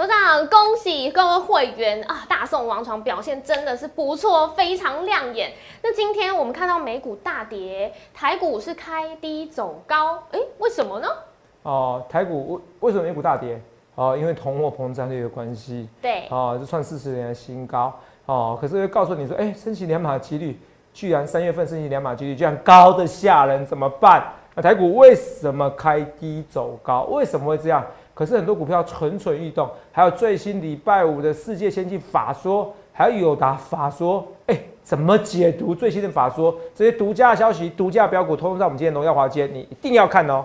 [0.00, 2.24] 头长，恭喜各位会员啊！
[2.26, 5.52] 大宋王朝表现真的是不错，非常亮眼。
[5.82, 11.08] 那今天我们看到美股大跌，台股是开低走高，哎，为什么呢？
[11.64, 13.60] 哦，台股为为什么美股大跌？
[13.94, 15.86] 哦，因为通货膨胀率的关系。
[16.00, 16.26] 对。
[16.30, 17.92] 哦，就创四十年的新高。
[18.24, 20.58] 哦，可是会告诉你说，哎，升息两码的几率，
[20.94, 24.32] 居然三月份升息两码几率居然高的吓人，怎么办？
[24.54, 27.02] 那台股为什么开低走高？
[27.10, 27.84] 为什么会这样？
[28.20, 36.54] 可是很多股票蠢蠢欲动，还有最新礼拜五的世界先进法说，还有友达法说，哎，怎么解读最新的法说？
[36.74, 40.44] 这些独家消息、独家标股，通通在我们今天荣耀华街，你一定要看哦。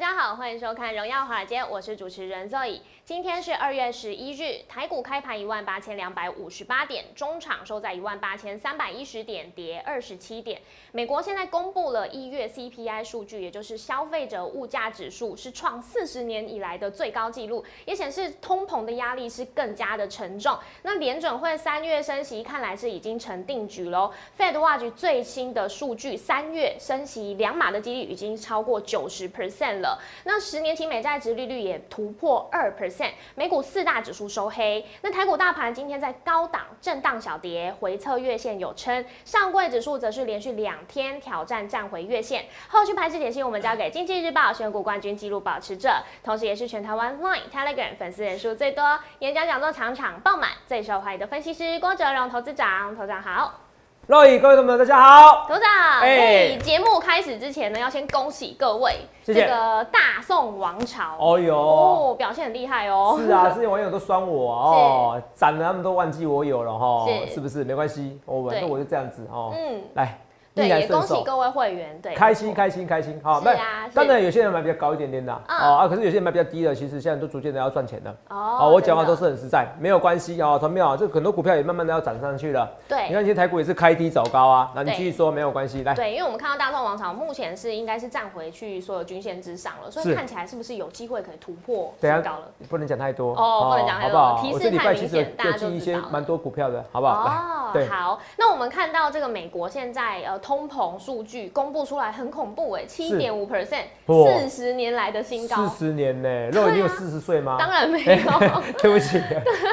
[0.00, 2.80] 大家好，欢迎收看《荣耀华尔街》，我是主持人 Zoe。
[3.10, 10.60] 今天是二月十一日，台股开盘一万八千两百五十八点，中场收在一万八千三百一十点，跌二十七点。
[10.92, 20.56] 美国现在公布了一月 CPI 数据，也就是消费者物价指数，是创四十年以来的最高纪录，也显示通膨的压力是更加的沉重。
[20.82, 24.12] 那联准会三月升息，看来是已经成定局喽。
[24.38, 30.00] Fed Watch 最新的数据，三月升息两码的几率已经超过九十 percent 了。
[30.22, 32.99] 那十年期美债值利率也突破二 percent。
[33.34, 42.46] 美股四大指数收黑，那台股大盘今天在高档震荡小跌，回测月线有撑，上柜指数则是连续两天挑战站回月线。
[42.68, 52.96] 后续盘势解析，我们交给经济日报选股冠军纪录保持者，同时也是全台湾 Line Telegram 粉丝人数最多、演讲讲座场场爆满、最受欢迎的分析师郭哲荣投资长。
[52.96, 53.69] 投资长好。
[54.10, 56.00] 各位观众朋友，大家好，董事长。
[56.00, 63.16] 哎，节目开始之前呢，要先恭喜各位，这个大宋王朝，哦哟，表现很厉害哦。
[63.22, 67.62] 是啊，之前网友都酸我哦， 攒了他们都忘记我有了哈，是不是？
[67.62, 69.54] 没关系，我反正我就这样子哦。
[69.56, 70.18] 嗯，来。
[70.54, 73.54] 对，也恭喜各位会员，对，开心开心开心，好，那
[73.94, 92.48] 当然有些人买比较高一点点的，哦啊，可是有些人买比较低的，其实现在都逐渐的要赚钱的，哦，我讲话都是很实在，没有关系啊，同没有，这很多股票也慢慢的要涨上去了，对，你看今天台股也是开低走高啊，那你继续说没有关系，来，对，因为我们看到大众王朝目前是应该是站回去所有均线之上了，所以看起来是不是有机会可以突破新高了？
[92.68, 94.38] 不能讲太多哦，不能讲太多？
[94.42, 97.72] 提示太明显，大家就一些蛮多股票的，好不好？
[97.72, 101.20] 哦，好，那我们看到这个美国现在呃通膨数。
[101.30, 105.68] 据公布出来很恐怖哎，七点五 percent，四十年来的新高。
[105.68, 106.28] 四十年呢？
[106.50, 107.56] 肉已经有四十岁吗？
[107.58, 108.16] 当然没有。
[108.82, 109.20] 对不起，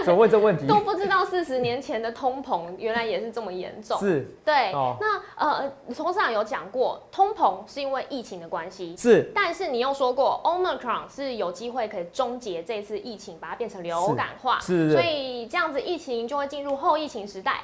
[0.03, 0.67] 怎么问这问题？
[0.67, 3.97] 都不知道四十年前的通膨原来也是这么严重。
[3.97, 4.29] 是。
[4.45, 4.71] 对。
[4.73, 8.95] 那呃，董事长有讲过，通膨是因为疫情的关系。
[8.97, 9.31] 是。
[9.33, 14.59] 但是你又说过，Omicron 是有机会可以终结这次疫情，把它变成流感化。
[14.59, 14.91] 是。
[14.91, 17.61] 所以这样子，疫情就会进入后疫情时代。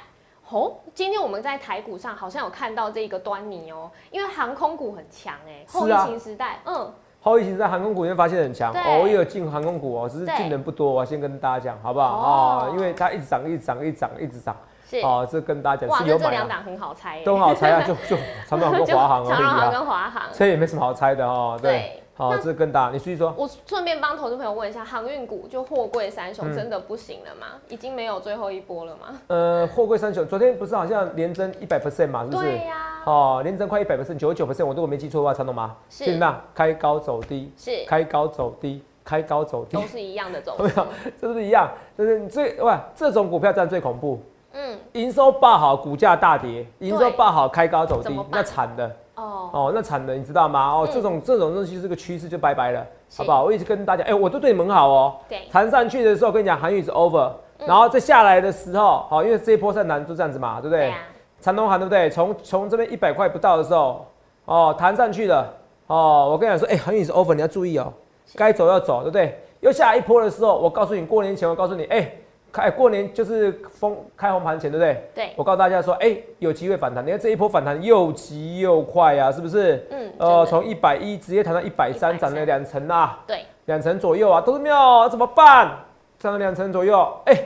[0.50, 12.06] 哦，今天我们在台股上好像有看到这个端倪哦，因为航空股很强哎，后疫情时代，嗯，后疫情时代航空股你会发现很强，我也有进航空股哦，只是进人不多，我先跟大家讲好不好？
[12.06, 12.68] 啊？
[12.70, 14.56] 因为它一直涨，一直涨，一直涨，一直涨，
[15.02, 18.16] 哦，这跟大家讲是有买，这两档很好猜，都很好猜啊，就就
[18.46, 22.00] 长荣 跟华航啊，长荣跟华航，这也没什么好猜的哦，对。
[22.16, 22.90] 好，这更大。
[22.92, 23.34] 你继续说。
[23.36, 27.46] 我顺便帮投资朋友问一下，航运股就货柜三雄真的不行了吗？
[27.68, 29.20] 已经没有最后一波了吗？
[29.26, 32.24] 呃，货柜三雄昨天不是好像连增一百 percent 嘛？
[32.24, 32.44] 是不是？
[32.44, 33.02] 对呀。
[33.04, 35.76] 哦，连增快一百 percent，九十九 percent，我如果没记错的话，长懂吗？
[35.90, 36.04] 是。
[36.04, 37.52] 怎么开高走低。
[37.56, 37.84] 是。
[37.84, 39.76] 开高走低，开高走低。
[39.76, 40.56] 都是一样的走。
[40.62, 40.86] 没有，
[41.20, 41.68] 这是不是一样？
[41.98, 44.22] 就是最哇，这种股票占最恐怖。
[44.52, 44.78] 嗯。
[44.92, 48.88] 营收爆好，股价大跌；营收爆好，开高走低，那惨的。
[49.16, 50.72] 哦哦，那惨了你知道吗？
[50.72, 52.84] 哦，这种这种东西是个趋势，就拜拜了，
[53.16, 53.44] 好不好？
[53.44, 55.16] 我一直跟大家，哎，我都对你们好哦。
[55.28, 60.92] 对，弹上去的时候跟你讲，韩语是 over，然后再下来的时候，好，因为这一波上难就这样子嘛，对不对？
[61.40, 62.10] 长东航对不对？
[62.10, 64.06] 从从这边一百块不到的时候，
[64.46, 65.46] 哦，弹上去的，
[65.86, 67.92] 哦，我跟你讲说，哎，韩语是 over，你要注意哦，
[68.34, 69.40] 该走要走，对不对？
[69.60, 72.10] 又下一波的时候，我告诉你，过年前我告诉你，哎。
[72.54, 75.10] 开过年就是封开红盘前，对不对？
[75.12, 75.32] 对。
[75.34, 77.04] 我告诉大家说，哎，有机会反弹。
[77.04, 79.84] 你看这一波反弹又急又快啊，是不是？
[79.90, 80.12] 嗯。
[80.18, 83.18] 呃，从一百一直接弹到一百三，涨了两成啊。
[83.26, 83.44] 对。
[83.64, 85.76] 两成左右啊，都是妙，怎么办？
[86.16, 87.36] 涨了两成左右，哎，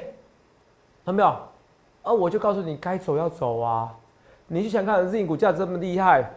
[1.07, 1.49] 很妙。
[2.03, 3.89] 啊，我就告诉你，该走要走啊。
[4.47, 6.31] 你去想看，日影股价这么厉害，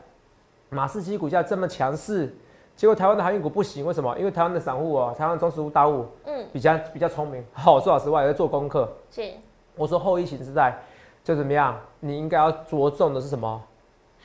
[0.70, 2.34] 马士基股价这么强势。
[2.76, 4.18] 结果台湾的航运股不行，为什么？
[4.18, 7.44] 因为台湾的散户哦，台湾中实户大户，嗯，比较比较聪明。
[7.54, 8.90] 好，说老实话，也在做功课。
[9.12, 9.32] 是。
[9.76, 10.78] 我说后疫情时代
[11.24, 11.80] 就怎么样？
[12.00, 13.62] 你应该要着重的是什么？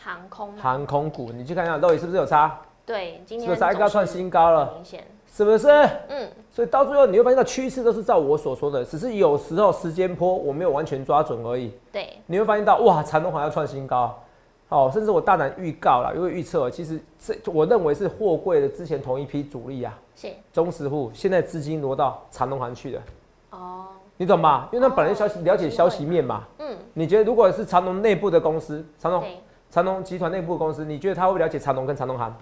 [0.02, 0.56] 航空。
[0.56, 2.58] 航空股，你去看一下，到底是不是有差？
[2.84, 4.72] 对，今天是不是差一个创新高了？
[4.74, 5.04] 明显。
[5.28, 5.68] 是不是？
[6.08, 11.70] 嗯，所以到最后你会发现到趋势都是照我所说的，只是有时候时间波我没有完全抓准而已。
[11.92, 14.18] 对，你会发现到哇，长隆好像创新高，
[14.68, 23.02] 哦，甚至我大胆预告了，因为预测其实这我认为是货柜的之前同一批主力啊，是中实户现在资金挪到长隆行去的，
[23.50, 23.86] 哦，
[24.16, 24.68] 你懂吗？
[24.72, 29.38] 因为他本来消息哦了解消息面嘛，嗯，你觉得如果是长隆内部的公司，长隆对，
[29.70, 32.36] 长隆集团内部的公司，你觉得他会了解长隆跟长隆行？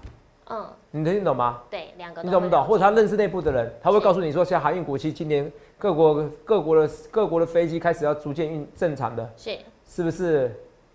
[0.47, 1.61] 嗯，你听懂吗？
[1.71, 2.65] 对，两个你懂不懂？
[2.65, 10.55] 或者他认识内部的人，他会告诉你说，像航运股，其实今年各国各国的各国的飞机开始要逐渐运正常的，是，是不是？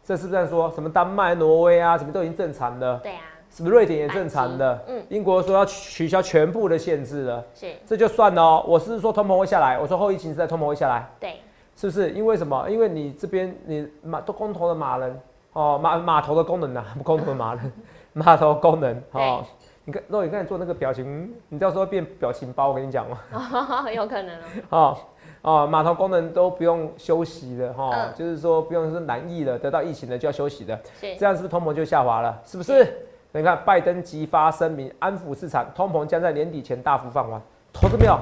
[0.10, 2.98] 这是不是在说什么丹麦、挪威啊，什么都已经正常的？
[3.04, 3.22] 对啊，
[3.52, 4.84] 是不是瑞典也正常的？
[4.88, 8.66] 嗯，英国说要取消全部的限制了，是，这就算了哦。
[8.68, 11.36] 我是说通膨会下来，我说后疫情时代通膨会下来，对，
[11.76, 12.10] 是不是？
[12.10, 12.68] 因为什么？
[12.68, 15.22] 因为你这边你码都公投的马人
[15.54, 17.72] 哦，码码头的功能呐、啊， 不公投的马人，
[18.14, 19.46] 码头功能哦。
[19.86, 23.86] 你看，若你刚才做那个表情，你到时候变表情包，我跟你讲嘛。
[23.94, 24.36] 有可能
[24.70, 24.98] 哦，哦
[25.42, 32.42] 哦，码头功能都不用休息的哈、嗯就是说不用是难疫了，得到疫情的就要休息的，是，这样是不是通膨就下滑了？
[32.46, 32.86] 是不是？
[33.32, 37.42] 你看拜登即发声明，安抚市场，通膨将在年底前大幅放缓。
[37.72, 38.18] 投资没有？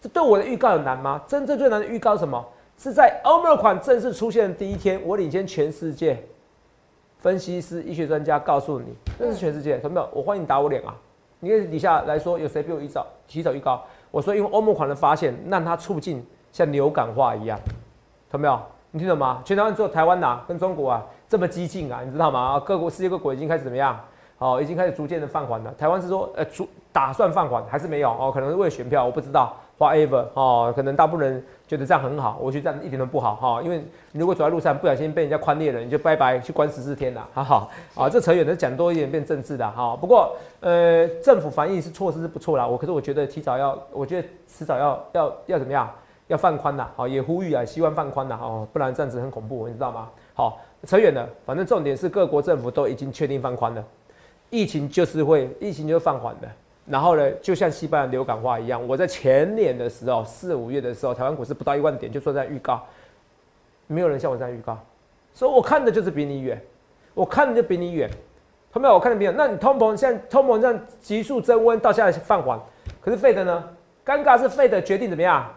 [0.00, 1.20] 这对我的预告有难吗？
[1.26, 2.44] 真正最难的预告是什么？
[2.78, 6.24] 是在 Omicron 正式出现的第一天，我领先全世界
[7.18, 9.76] 分析师、医学专家告诉你，这是全世界。
[9.78, 10.08] 投资没有？
[10.12, 10.96] 我欢迎你打我脸啊！
[11.40, 13.84] 你看底下来说，有谁比我预早提早预告？
[14.10, 17.58] 我说，因为欧盟款的发现，让它促进像流感化一样，
[18.30, 18.60] 懂没有？
[18.90, 19.40] 你听懂吗？
[19.44, 22.60] 全台湾只有台湾呐、跟中国啊这么激进啊，你知道吗？
[22.64, 23.98] 各国世界各国已经开始怎么样？
[24.38, 25.72] 哦，已经开始逐渐的放缓了。
[25.78, 28.10] 台湾是说，呃，逐打算放缓还是没有？
[28.10, 29.56] 哦，可能是为了选票，我不知道。
[29.78, 33.82] whatever，哦，可能大部分人觉得这样很好，我觉得这样一点都不好哈、因为
[34.12, 45.90] 如果走在路上不小心被人家宽裂了，你就拜拜去关十四天了，好好啊，这扯远了，讲多一点变政治的哈、不过呃，政府反应是措施是不错啦，我可是我觉得提早要，我觉得迟早要要要怎么样？
[46.28, 50.08] 要放宽了，好，也呼吁啊，希望放宽了，哦，不然这样子很恐怖，你知道吗？
[50.34, 53.84] 好，扯远了，反正重点是各国政府都已经确定放宽了，
[54.50, 56.48] 疫情就是会，疫情就是放缓的。
[56.84, 62.82] 然后呢，就像西班牙流感化一样，我在前年的时候，四五月的时候，台湾股市不到一万点就说在预告，
[63.86, 64.76] 没有人像我这样预告，
[65.32, 66.60] 所以我看的就是比你远，
[67.14, 68.10] 我看的就比你远，
[68.72, 68.94] 同没有？
[68.94, 69.34] 我看的比你远。
[69.36, 72.58] 那你通膨现在通膨这样急速增温，到现在放缓，
[73.00, 73.64] 可是费的呢？
[74.04, 75.48] 尴尬是费的决定怎么样？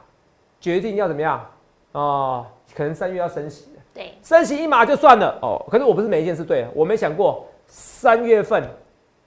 [0.65, 1.45] 决定要怎么样？
[1.91, 2.43] 哦，
[2.75, 5.63] 可能三月要升息，对，升息一码就算了哦。
[5.69, 8.67] 可是我不是每一件事对，我没想过三月份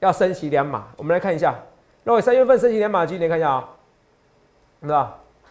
[0.00, 0.88] 要升息两码。
[0.96, 1.54] 我们来看一下，
[2.02, 3.68] 如果三月份升息两码，今年看一下啊、
[4.80, 5.06] 有没有？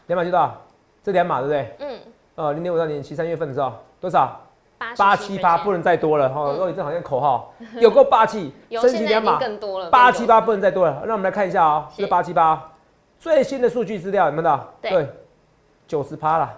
[0.07, 0.61] 两码就多少？
[1.01, 1.75] 这两码对不对？
[1.79, 1.99] 嗯，
[2.35, 4.41] 呃，零点五到零点七，三月份的时候多少？
[4.77, 6.41] 八八七八，不能再多了哈。
[6.41, 11.01] 嗯如果你这好像口号，有够霸气， 升息两码，更多了，八七八不能再多了。
[11.05, 12.71] 那我们来看一下啊、是这是八七八
[13.17, 14.73] 最新的数据资料有没有到？
[14.81, 15.07] 对
[15.87, 16.53] 九十趴啦。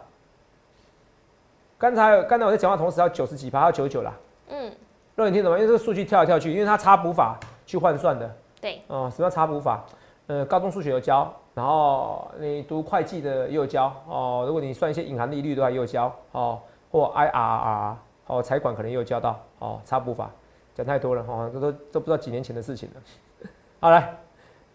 [1.78, 4.14] 刚才刚才我在讲话同时要九十几趴，要九十九啦。
[4.50, 4.72] 嗯，
[5.16, 5.58] 肉眼听懂吗？
[5.58, 8.30] 因为这个数据跳来跳去，因为它差补法去换算的。
[8.60, 9.86] 对，哦、什么叫差补法？
[10.28, 14.44] 呃，高中数学有教，然后你读会计的也有教哦。
[14.46, 16.60] 如果你算一些隐含利率的话，也有教哦，
[16.92, 17.96] 或 IRR
[18.28, 19.80] 哦，财管可能也有教到哦。
[19.86, 20.30] 差补法
[20.76, 23.50] 讲太多了哦，这都都不知道几年前的事情了。
[23.80, 24.14] 好来，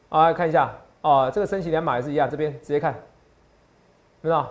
[0.08, 0.72] 好来看一下
[1.02, 2.94] 哦，这个升息两码也是一样，这边直接看，
[4.24, 4.46] 有没有？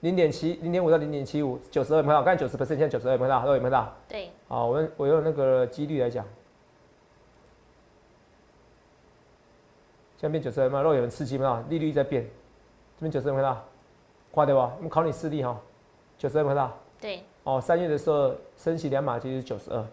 [0.00, 2.24] 零点七、零点五到零点七五，九十二有没有到？
[2.24, 3.44] 刚才九十 percent，现在九十二有没有到？
[3.44, 3.92] 都有没有到？
[4.08, 6.24] 对，好，我用我用那个几率来讲，
[10.16, 12.24] 现在变九十二嘛，若有人刺激嘛，利率在变，
[12.96, 13.64] 这边九十二看到，
[14.30, 14.72] 快对吧？
[14.76, 15.60] 我们考你视力哈，
[16.16, 19.84] 九十二看到，对，哦，三月的时候升息两码就是九十二，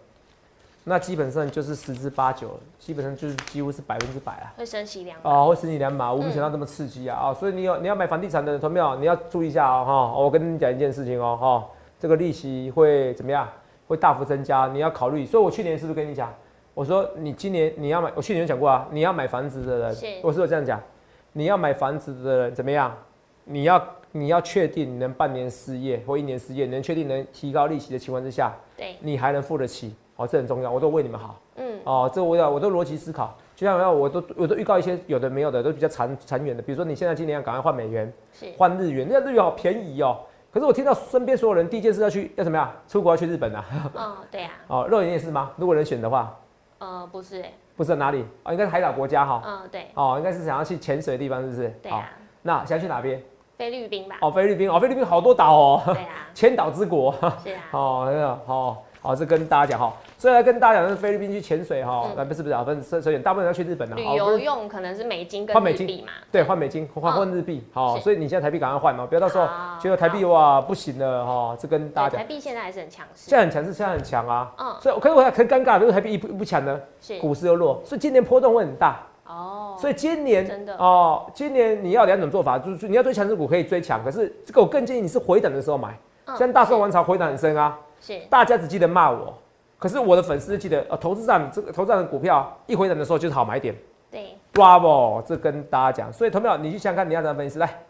[0.88, 4.54] 那基本上就是十之八九，基本上就是几乎是百分之百啊。
[4.56, 7.18] 会升息两码，哦，会升息两码，我没想到这么刺激啊！
[7.18, 11.66] 啊、所以你有你要买房地产的投票，你要注意一下哦，哈、我跟你讲一件事情哦，哈、
[11.98, 13.48] 这个利息会怎么样？
[13.88, 15.26] 会大幅增加，你要考虑。
[15.26, 16.32] 所以我去年是不是跟你讲？
[16.72, 20.80] 我说你今年你要买，我去年有讲过啊，你要买房子的人是，我是有这样讲，
[21.32, 22.96] 你要买房子的人怎么样？
[23.42, 31.40] 你要你要确定你能半年失业或一年失业，你能确定能提高利息的情况之下，对，你还能付得起，哦，这很重要，我都为你们好。
[31.56, 40.20] 嗯，哦，这我要我都逻辑思考，就像我都我都预告一些有的没有的，都比较长长远的，比如说你现在今年要赶快换美元，是，换日元，那日元好便宜哦。
[40.52, 42.72] 可是我听到身边所有人第一件事要去要怎么样？
[42.88, 43.64] 出国要去日本啊？
[43.94, 45.50] 哦，对啊， 哦，肉眼也是吗？
[45.56, 46.34] 如果能选的话，
[46.78, 51.68] 呃，不是，哎，不知道哪里哦，应该是海岛国家哈、嗯，对，哦，应该是想要去潜水的地方，是不是？
[51.68, 52.10] 好对啊，
[52.40, 53.22] 那想要去哪边？
[53.56, 57.12] 菲律宾吧，哦，菲律宾哦，菲律宾好多岛哦，对啊， 千岛之国。
[57.42, 73.30] 是啊， 哦，那个哦，好，这跟大家讲哈，所以来跟大家讲是菲律宾去潜水哈，不是不是啊，分首选大部分人要去日本的，旅游用可能是美金跟换美金日币嘛，对，换美金换换日币，好，所以你现在台币赶快换嘛，不要到时候好觉得台币哇不行了哈，这跟大，家讲，台币现在还是很强势。
[73.30, 77.18] 现，在很强势现在很强啊，嗯，所以可是我很尴尬，如果台币一不一不强呢，是。
[77.20, 79.00] 股市又弱，所以今年波动会很大。
[79.28, 85.90] 哦，所以今年真的哦，今年你要两种做法，就是你要追强势股可以追强，可是这个我更建议你是回档的时候买。
[85.90, 89.32] 嗯像大宋王朝回档很深啊，是大家只记得骂我，
[89.78, 93.72] 可是我的粉丝记得，呃，投资上这个投资上的股票一回档的时候就是好买点
[94.10, 96.12] 对，，Bravo，这跟大家讲。
[96.12, 97.80] 所以投票你去想想看你要怎么分析来，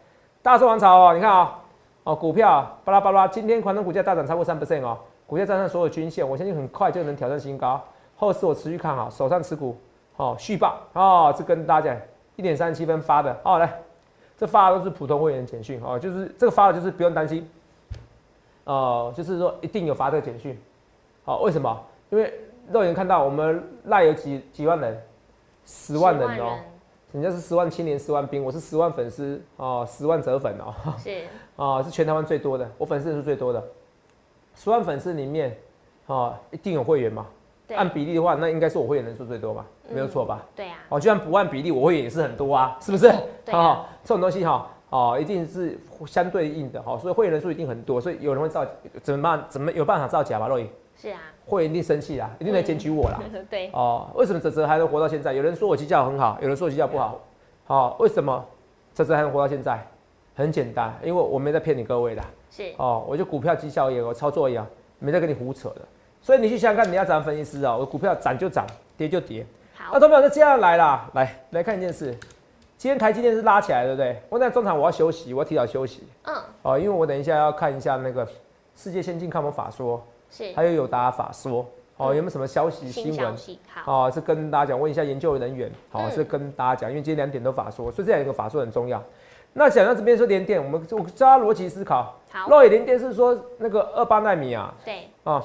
[0.43, 1.59] 大宋王朝哦，你看啊、
[2.03, 7.83] 哦，股票巴拉巴拉，今天传统股价大涨超过三 percent 哦，股价站上所有均线，我相信很快就能挑战新高。
[8.15, 9.75] 后市我持续看好，手上持股
[10.17, 12.01] 哦续报哦，这跟大家讲
[12.35, 13.81] 一点三十七分发的哦，来，
[14.37, 17.49] 这发的都是普通会员简讯哦，就是这个发的就是不用担心，
[18.65, 20.59] 呃，就是说一定有发这个简讯，
[21.23, 21.83] 好、为什么？
[22.09, 22.33] 因为
[22.71, 25.01] 肉眼看到我们赖有几几万人，
[25.65, 26.59] 十万人哦、
[27.13, 27.23] 人。
[27.23, 31.23] 家是十万青年十万兵，我是十万粉丝哦，十万折粉哦， 是。
[31.55, 33.63] 哦、是全台湾最多的，我粉丝人数最多的，
[34.53, 35.57] 十万粉丝里面
[36.05, 37.36] 哦，一定有会员嘛，对
[37.75, 40.45] 按比例的话，那应该是我会员人数最多吧，没有错吧？
[40.55, 43.11] 对啊，哦，就算不按比例，我会员也是很多啊，是不是？
[43.43, 48.65] 对啊哦，这种东西哈，哦，一定是相对应的哈，所以会员人数一定很多，所以有人会造，
[49.01, 49.45] 怎么办？
[49.49, 50.47] 怎么有办法造假吧？
[50.47, 53.19] 若影是啊，会员一定生气啦，一定来检举我啦。
[53.49, 55.33] 对，哦，为什么泽泽还能活到现在？
[55.33, 57.19] 有人说我绩效很好，有人说我绩效不好。
[57.65, 58.45] 好、为什么
[58.93, 59.85] 泽泽还能活到现在？
[60.35, 62.21] 很简单，因为我没在骗你各位的。
[62.49, 64.65] 是哦，我就股票绩效也有操作一样，
[64.99, 65.81] 没在跟你胡扯的。
[66.21, 67.75] 所以你去想想看，你要怎样分析师啊？
[67.75, 68.65] 我股票涨就涨，
[68.97, 69.45] 跌就跌。
[69.75, 72.17] 好那，投票就接下来啦，来来看一件事。
[72.77, 74.21] 今天台积电是拉起来，对不对？
[74.29, 78.27] 我在中场我要休息，我要提早休息嗯，哦，因为我等一下要看一下那个
[78.75, 81.65] 世界先进看我法说，是还有友达法说
[81.97, 83.35] 哦，嗯有没有什么消息新新闻？
[83.73, 89.01] 好，哦，是跟大家讲，问一下研究人员，好、嗯是跟大家讲，因为今天两点都法说，所以这两个法说很重要。
[89.53, 92.13] 那讲到这边说联电，我们我教他逻辑思考。
[92.29, 95.43] 好，肉眼联电是说那个二八纳米啊，对，啊，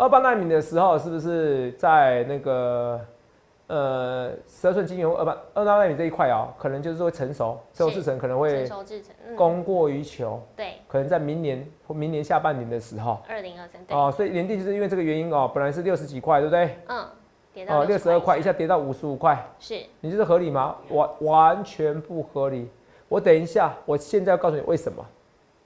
[0.00, 2.98] 二八纳米的时候是不是在那个
[3.66, 13.18] 呃十二寸晶圆二八二八纳米这一块啊，可能就是会成熟，成熟制程可能成会熟制成，嗯，供过于求，对，可能在明年或明年下半年的时候。
[13.28, 16.78] 二零二三，对，哦，所以联电就是因为这个原因哦，本来是六十几块，对不对？
[16.88, 17.06] 嗯，
[17.52, 20.76] 跌到哦，六十二块，一下跌到五十五块，是你觉得合理吗？
[20.88, 22.70] 完完全不合理。
[23.06, 25.06] 我等一下，我现在要告诉你为什么。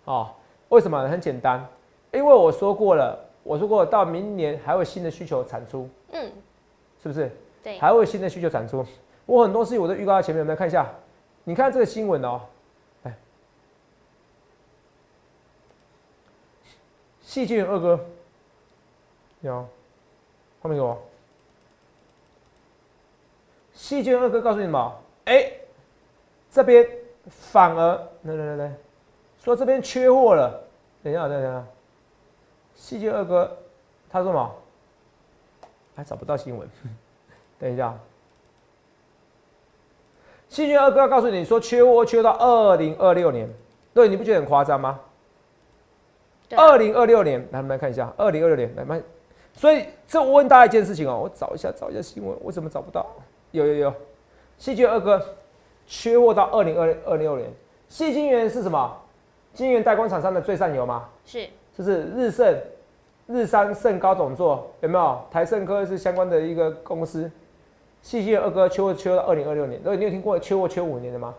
[0.06, 0.28] 哦，
[0.70, 1.06] 为什么？
[1.06, 1.64] 很简单，
[2.12, 6.32] 因为我说过了，我如果到明年还会有新的需求产出，嗯，
[7.00, 7.30] 是不是？
[7.62, 8.84] 对，还会有新的需求产出。
[9.26, 10.90] 我很多事情我都预告在前面，我们来看一下。
[11.44, 12.40] 你看这个新闻哦，
[13.04, 13.14] 哎，
[17.20, 18.00] 细菌二哥，
[19.42, 19.66] 有，
[20.62, 20.98] 后面给我。
[23.72, 24.94] 细菌二哥告诉你们哦，
[25.26, 25.52] 哎，
[26.50, 26.88] 这边
[27.28, 28.74] 反而来来来来，
[29.38, 30.62] 说这边缺货了。
[31.02, 31.66] 等一下，等一下，
[32.74, 33.56] 细节二哥
[34.10, 34.54] 他说什么？
[35.96, 36.68] 还找不到新闻。
[37.58, 37.94] 等一下，
[40.48, 43.48] 细菌二哥要告诉你说缺货缺到二零二六年，
[43.94, 45.00] 对，你不觉得很夸张吗？
[46.56, 49.02] 二零二六年，来我们来看一下，二零二六年来慢，
[49.54, 53.06] 所以这我问大家一件事情哦，我找一下找一下新闻，为什么找不到？
[53.52, 53.94] 有有有，
[54.58, 55.24] 细菌二哥
[55.86, 57.50] 缺货到二零二二六年，
[57.88, 59.00] 细晶圆是什么？
[59.52, 61.08] 晶源代工厂商的最上游吗？
[61.24, 62.56] 是，就是日盛、
[63.26, 65.20] 日商盛高总座有没有？
[65.30, 67.30] 台盛科是相关的一个公司。
[68.00, 71.34] 细细的二哥缺货缺到二零二六年，所以你有听过缺货缺五年的吗？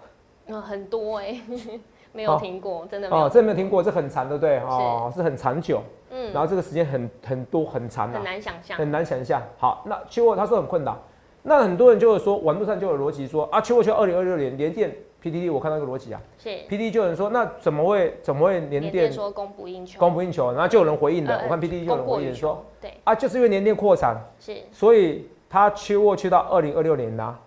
[0.48, 1.40] 嗯，很多哎，
[2.12, 4.58] 没有哦听过，真的没哦，真的没有听过，这很长，对不对？
[4.62, 9.40] 哦，是很长久，嗯，然后这个时间很很多很长啊很，难想象，很难想象。
[9.60, 10.98] 好，那缺货他说很困难，
[11.44, 14.92] 那很多人就会说，网络上就有逻辑说啊，缺货缺二零二六年，联电
[15.26, 20.52] PTT 我看到一个逻辑啊是，PDD 就有人说，那怎么会怎么会联电说供不应求，供不应求？
[20.52, 27.40] 然后就有人回应的，呃我看 PDD 就有人回应说，，对，啊，就是因为联电扩产，是，所以它缺货缺到二零二六年啦、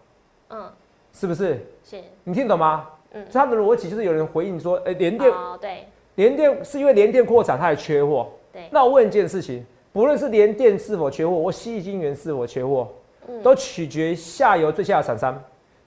[0.51, 0.69] 嗯，
[1.13, 1.65] 是不是？
[1.85, 2.89] 是，你听懂吗？
[3.13, 8.27] 嗯，它的逻辑就是有人回应说，哎、联电哦，对联电是因为联电扩产，它还缺货。
[8.53, 12.89] 对，那我问一件事情，不论是联电是否缺货，或细晶圆是否缺货，
[13.29, 15.41] 嗯都取决于下游最下的厂商。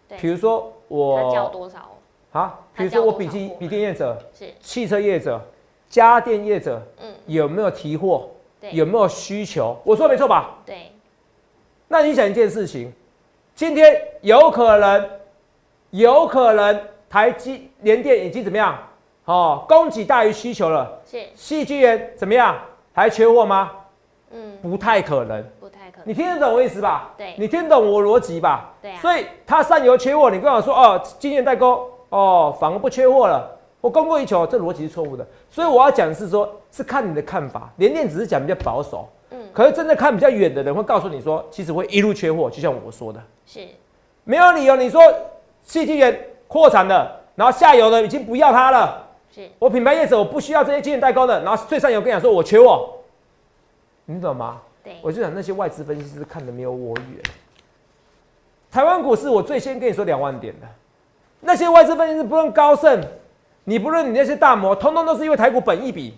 [0.07, 1.89] 对比如说我多少？
[2.33, 5.41] 啊，比如说我笔记笔电业者、是，汽车业者、
[5.89, 8.29] 家电业者嗯，有没有提货？
[8.59, 9.77] 对，有没有需求？
[9.85, 10.57] 我说没错吧？
[10.65, 10.91] 对，
[11.87, 12.91] 那你想一件事情，
[13.55, 15.09] 今天有可能，
[15.91, 18.77] 有可能台积联电已经怎么样？
[19.25, 22.59] 哦，供给大于需求了，是，细晶圆怎么样？
[22.93, 23.71] 还缺货吗？
[24.31, 25.43] 嗯，不太可能。
[26.03, 27.11] 你听得懂我意思吧？
[27.17, 28.71] 对你听得懂我逻辑吧？
[28.81, 33.57] 对啊所以它上游缺货，你跟我说哦，今年代沟哦，反而不缺货了。
[33.79, 35.25] 我供过于求，这逻辑是错误的。
[35.49, 37.67] 所以我要讲的是说，是看你的看法。
[37.77, 43.67] 联电只是讲比较保守，嗯，可是真的看比较远的人会告诉你说，其实会一路缺货，就像我说的，是，
[44.23, 44.75] 没有理由。
[44.75, 45.01] 你说
[45.63, 49.03] 细晶圆扩产了，然后下游的已经不要它了，
[49.33, 52.87] 是，我品牌业者我不需要这些晶圆代工的，然后最上游跟你讲说我缺货，
[54.05, 54.61] 你懂吗？
[54.83, 57.21] 对，我就想那些外资分析师看的没有我远。
[58.71, 60.67] 台湾股市我最先跟你说两万点的，
[61.41, 63.01] 那些外资分析师不论高盛，
[63.65, 66.17] 你不论你那些大摩，通通都是因为台股本益比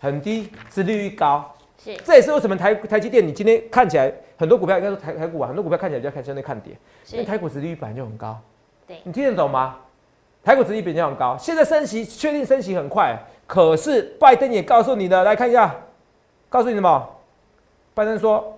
[0.00, 6.76] 很低，殖利率高，是，这也是为什么台台积电你今天看起来很多股票应该说台台股啊，很多股票看起来比较看相对看跌，
[7.12, 8.36] 因为，台股殖利率本来就很高，
[8.86, 8.98] 对。
[9.04, 9.76] 你听得懂吗？
[10.44, 13.16] 台股殖利率比较很高，现在升息确定升息很快，
[13.46, 15.74] 可是拜登也告诉你的，来看一下，
[16.48, 17.08] 告诉你什么？
[17.98, 18.56] 拜登说，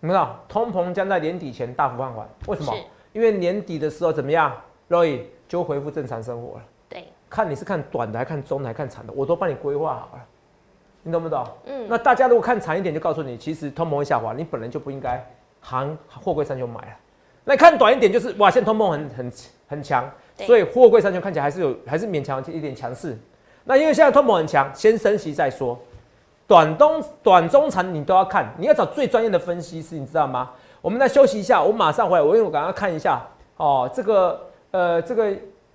[0.00, 2.74] 你们知道通膨将在年底前大幅放缓，为什么？
[3.12, 4.56] 因为年底的时候怎么样
[4.88, 6.64] ，Roy 就恢复正常生活了。
[6.88, 10.26] 对，看你是看短的，还看中的，还看长的，我都帮你规划好了，
[11.02, 11.46] 你懂不懂？
[11.66, 15.22] 嗯，那大家如果看长一点，就告诉你，其实通膨会下滑，你本来就不应该
[15.60, 16.96] 行货柜三雄买了。
[17.44, 19.32] 那看短一点，就是哇，现在通膨很很
[19.68, 20.10] 很强，
[20.46, 23.18] 所以货柜三雄看起来还是有还是勉强一点强势。
[23.64, 25.78] 那因为现在通膨很强，先升息再说。
[26.50, 30.50] 短中短中长你都要看，你要找最专业的分析师，你知道吗？
[30.82, 33.24] 我们再休息一下，我马上回来，我因为我刚刚看一下
[33.56, 35.30] 哦，这个呃这个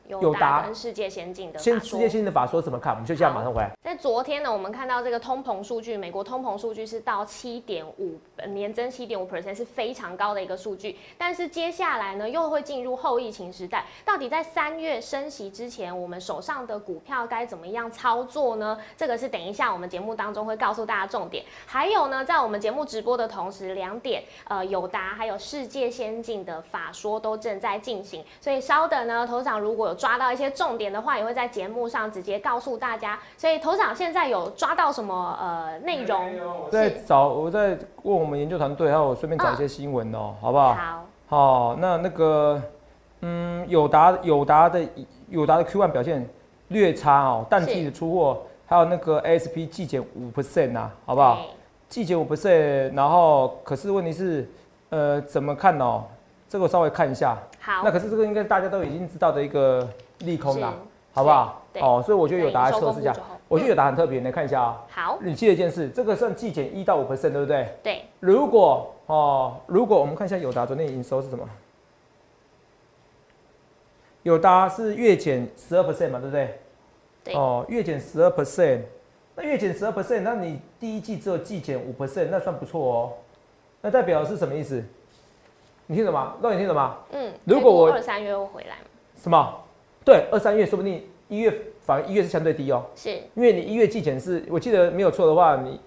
[0.08, 2.94] 友友达达跟世界先进的先世界先进的法说怎么看？
[2.94, 3.72] 我们休息一下，好马上回来。
[3.84, 8.20] 在昨天呢，我们看到这个通膨数据，美国通膨数据是到七点五
[8.50, 10.96] 年增七点五 percent，是非常高的一个数据。
[11.18, 13.86] 但是接下来呢，又会进入后疫情时代。
[14.04, 18.78] 到底在三月升息之前，我们手上的股票该怎么样操作呢？
[18.96, 21.44] 这个是等一下我们节目当中会告诉大家重点。
[21.66, 33.18] 还有呢，在我们节目直播的同时，两点呃友达还有世界先进的法说都正在进行，所以稍等呢，头长如果有抓到一些重点的话，也会在节目上直接告诉大家。
[33.38, 36.32] 所以头长现在有抓到什么呃内容？
[36.66, 40.74] 我在找，我在问我们研究团队，还有顺便找一些新闻哦、好不好？
[40.74, 42.62] 好，好，那那个，
[43.22, 44.82] 嗯，友达友达的
[45.30, 46.28] 友达的 Q1 表现
[46.68, 51.40] 略差哦，淡季的出货，还有那个 ASP 季减五 percent 呐，好不好？
[51.88, 54.50] 季减五 percent，然后可是问题是，
[54.90, 56.04] 呃，怎么看哦？
[56.48, 60.72] 这个稍微看一下，好，那可是这个应该大家都已经知道的一个利空啦，
[61.14, 61.64] 好不好？
[61.82, 63.16] 哦，所以我觉得有达对营收测试一下
[63.48, 67.68] 我觉得有达很特别，来看一下啊、好，你记得一件事，这个算季减一到五 percent，对不对？
[67.82, 71.44] 对，如果哦，如果我们看一下有达昨天的营收是什么？
[74.22, 76.60] 友达是月减十二 percent 嘛，对不对？
[77.24, 78.82] 对哦，月减十二 percent，
[79.36, 83.14] 那月减十二 percent，那你第一季只有季减五 percent，那算不错哦。
[83.82, 84.84] 那代表是什么意思？
[85.88, 86.34] 你听懂吗？
[86.42, 86.98] 肉你听懂吗？
[87.12, 88.86] 嗯，如果我二三月会回来吗？
[89.22, 89.54] 什么？
[90.04, 91.52] 对，二三月说不定一月
[91.86, 95.80] 反而一月是相对低哦，是，因为你一月季减是，我记得没有错的话，你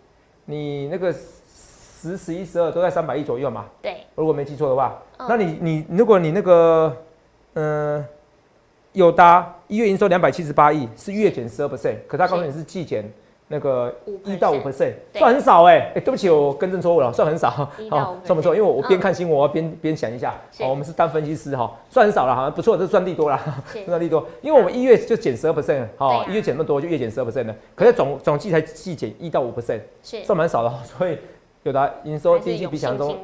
[0.44, 3.66] 你那个十、十一、十二都在三百亿左右嘛。
[3.82, 6.96] 对，如果没记错的话，嗯那你你如果你那个
[7.54, 8.04] 嗯、
[8.92, 13.04] 有达一月营收两百七十八亿，是月减十二 percent，可他告诉你是季减
[13.50, 13.92] 那个
[14.24, 20.62] 一到五 percent，算很少哎、哎、对不起，我更正错误了，算很少，1到5%算不错，因为我我边嗯看新闻，我要边边想一下，是。
[20.62, 23.40] 哦，我们是当分析师哈，算很少了，好像不错，这算利多啦，
[23.72, 23.82] 是。
[23.88, 31.18] 算利多，因为我们一月就减十二 percent，对好啊，一月减那么多就月减十二 percent 了，可是总总计才季减一到五 percent，是，算蛮少的，所以
[31.62, 33.16] 有的营收第一季还是有比想象中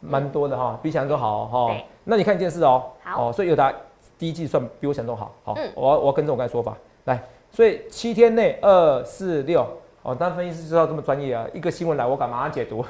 [0.00, 1.66] 蛮多的哈，比想象中好哈。
[1.72, 1.84] 对。
[2.04, 3.28] 那你看一件事哦，好。
[3.28, 3.74] 哦，所以有的
[4.18, 7.20] 第一季算比我想象中好，好嗯，我我要跟着我刚才说法来，
[7.54, 9.64] 所以七天内二四六，
[10.02, 12.84] 哦，当分析师知道这么专业啊，一个新闻来我敢马上解读，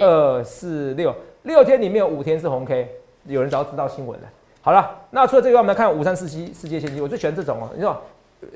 [0.00, 2.88] 二四六，六天里面有五天是红 K，
[3.26, 4.28] 有人早就知道新闻了。
[4.60, 8.02] 好了，那除了这个，我们来看五三四七世界先机，我最喜欢这种哦，你知道。
[8.40, 8.48] 呃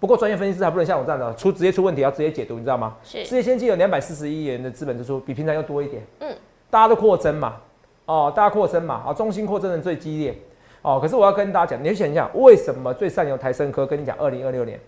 [0.00, 2.96] 不过专业分析师还不能像我这样的出直接出问题要直接解读，你知道吗？
[3.04, 6.02] 是世界先进有两百四十亿元的资本支出，比平常要多一点。
[6.20, 6.34] 嗯，
[6.70, 7.56] 大家都扩增嘛，
[8.06, 10.34] 哦，大家扩增嘛，啊，中心扩增的最激烈。
[10.80, 14.82] 哦，可是我要跟大家讲，你去想一想，为什么最上游台生科跟你讲二零二六年，是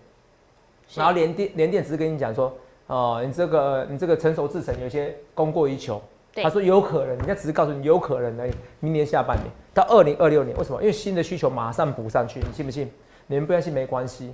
[0.95, 2.55] 然后联电联电只是跟你讲说，
[2.87, 6.01] 哦，你这个你这个成熟制程有些供过于求。
[6.35, 8.51] 对他说有可能，人家只是告诉你有可能而已。
[8.79, 10.81] 明年下半年到二零二六年，为什么？
[10.81, 12.89] 因为新的需求马上补上去，你信不信？
[13.27, 14.33] 你们不相信没关系，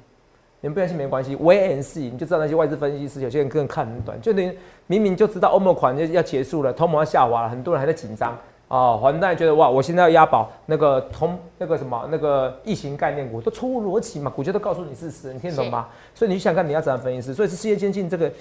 [0.61, 4.57] 你们不相信没关系，wait and see，你就知道那些外资分析师有些人更看很短，就等于
[4.87, 8.37] 明明就知道欧盟款就要结束了，通膨要下滑了，很多人还在紧张
[8.69, 15.87] 哦，还贷觉得哇，我现在要押宝那个通那个什么那个疫情概念股都出乎逻辑嘛，股价都告诉你事实，你听得懂吗？
[16.15, 18.31] 所以你去想看你要怎样分析师，所以是世界先进这个。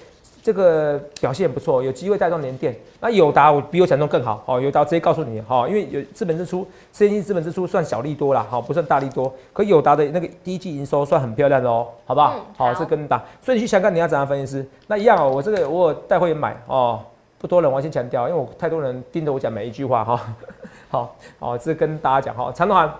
[0.41, 2.73] 这个表现不错，有机会带动联电。
[3.01, 9.31] 那友达我比我想中更好，哦，友达直接告诉你，哈，因为有资本支出，世界先进资本支出算小利多啦，好，不算大利多。
[9.51, 12.35] 可友达的那个第一季营收算很漂亮的哦，好不好？
[12.55, 13.21] 好，是跟大。
[13.41, 17.01] 所以你去想看你要怎样分析师，那一样哦，我这个我带会员买哦，
[17.39, 20.21] 不多人，我先强调，因为我太多人盯着我讲每一句话哈。
[20.91, 22.93] 好，好，这跟大家讲哈，长短，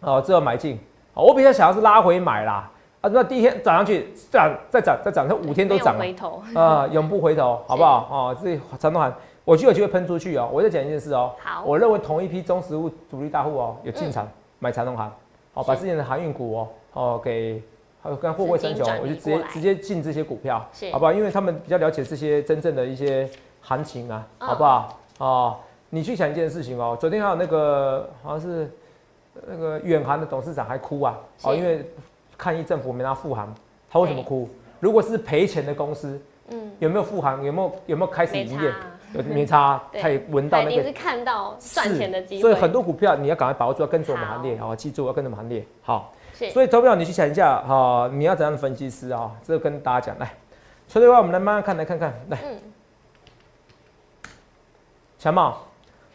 [0.00, 0.78] 哦，这要买进，
[1.14, 2.68] 我比较想要是拉回买啦。
[3.00, 8.08] 啊，那第一天涨上去，涨再涨再涨，它五天都涨了，啊，永不回头，好不好？
[8.10, 9.12] 哦，这长东海，
[9.44, 10.48] 我就有机会喷出去哦。
[10.50, 14.26] 我再讲一件事哦，好，我认为同一批中实物主力大户哦，有进场
[14.58, 15.08] 买长东海，
[15.52, 17.62] 好，把之前的航运股哦，哦给，
[18.04, 20.58] 还有跟货柜三雄，我就直接直接进这些股票，
[20.92, 21.12] 好不好？
[21.12, 23.28] 因为他们比较了解这些真正的一些
[23.60, 25.00] 行情啊，好不好？
[25.18, 25.56] 哦，
[25.90, 28.70] 你去想一件事情哦，昨天还有那个好像是
[29.48, 31.84] 那个远航的董事长还哭啊，哦，因为。
[32.36, 33.54] 抗议政府没拿复航，
[33.88, 34.48] 他为什么哭？
[34.80, 37.44] 如果是赔钱的公司，嗯，有没有复航？
[37.44, 38.72] 有没有有没有开始营业？
[39.14, 39.80] 有没差？
[40.02, 42.40] 他也闻到那个，是看到赚钱的机会。
[42.40, 45.64] 所以很多股票你要赶快把握住，要跟着我们行列好，记住要跟着我们行列。
[45.82, 46.12] 好，
[46.52, 49.30] 所以投票你去想一下哈，你要怎样分析师啊？
[49.42, 50.34] 这个跟大家讲来。
[50.88, 52.38] 所以的话，我们来慢慢看，来看看来。
[55.18, 55.58] 强茂，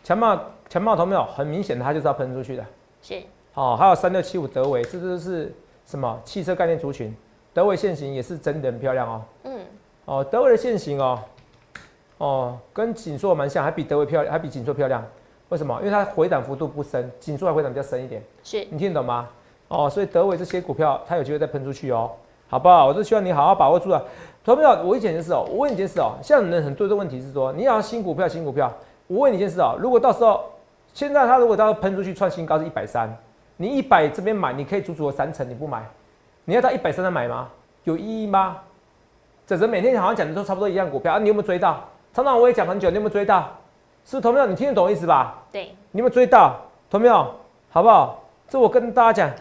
[0.03, 2.65] 强茂，强茂投票很明显的，它就是要喷出去的。
[3.01, 3.21] 是。
[3.53, 5.53] 好，还有三六七五德维，这就是。
[5.85, 7.11] 什么汽车概念族群，
[7.51, 9.25] 德维线型也是真的很漂亮哦。
[9.45, 9.59] 嗯，
[10.05, 11.19] 哦，德维的线型哦，
[12.19, 15.03] 哦，跟锦硕蛮像，还比德维漂亮，还比锦硕漂亮。
[15.47, 15.75] 为什么？
[15.79, 18.23] 因为它回档幅度不深，锦硕还回档比较深一点。
[18.43, 19.29] 是你听得懂吗？
[19.69, 22.11] 哦，所以德伟这些股票，它有机会再喷出去哦，
[22.49, 22.87] 好不好？
[22.87, 24.03] 我就希望你好好把握住了。
[24.43, 28.69] 投票，我一件事哦，我问你一件事哦，像人很多的问题是说，你要新股票，新股票。
[29.07, 30.43] 我问你一件事哦，如果到时候，
[30.93, 33.09] 现在它如果到时候喷出去创新高是一百三。
[33.57, 35.83] 你一百这边买，你可以足足有三成，你不买，
[36.45, 37.49] 你要到一百三再买吗？
[37.83, 38.57] 有意义吗？
[39.45, 41.83] 这人每天好像讲的都差不多一样股票啊，你有没有追到？
[42.13, 43.41] 常常我也讲很久，你有没有追到？
[44.05, 44.47] 是不是同票？
[44.47, 45.43] 你听得懂意思吧？
[45.51, 46.55] 对，你有没有追到？
[46.89, 47.35] 同票，
[47.69, 48.23] 好不好？
[48.47, 49.35] 这我跟大家讲，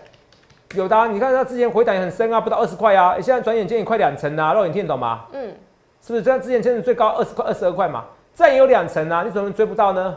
[0.74, 5.24] 有的，你看它之前回档也很深啊，不到二十块啊，现在转眼间也快两成啊，肉眼听得懂吗？
[5.33, 5.54] 嗯，
[6.02, 6.22] 是不是？
[6.22, 8.04] 这样之前真的最高二十块、二十二块嘛，
[8.35, 10.16] 再有两成啊，你怎么追不到呢？